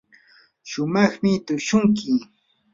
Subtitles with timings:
[0.69, 2.11] shumaqmi tushunki.